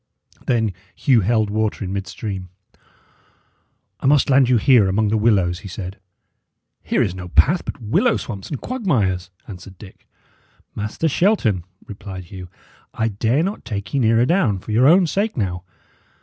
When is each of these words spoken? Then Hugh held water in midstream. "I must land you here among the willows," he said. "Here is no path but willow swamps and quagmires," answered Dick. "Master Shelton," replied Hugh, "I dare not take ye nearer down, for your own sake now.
Then 0.47 0.73
Hugh 0.95 1.21
held 1.21 1.51
water 1.51 1.85
in 1.85 1.93
midstream. 1.93 2.49
"I 3.99 4.07
must 4.07 4.31
land 4.31 4.49
you 4.49 4.57
here 4.57 4.89
among 4.89 5.09
the 5.09 5.15
willows," 5.17 5.59
he 5.59 5.67
said. 5.67 5.99
"Here 6.81 7.03
is 7.03 7.13
no 7.13 7.27
path 7.27 7.63
but 7.65 7.79
willow 7.79 8.17
swamps 8.17 8.49
and 8.49 8.59
quagmires," 8.59 9.29
answered 9.47 9.77
Dick. 9.77 10.07
"Master 10.73 11.07
Shelton," 11.07 11.65
replied 11.85 12.23
Hugh, 12.23 12.49
"I 12.95 13.09
dare 13.09 13.43
not 13.43 13.63
take 13.63 13.93
ye 13.93 13.99
nearer 13.99 14.25
down, 14.25 14.57
for 14.57 14.71
your 14.71 14.87
own 14.87 15.05
sake 15.05 15.37
now. 15.37 15.63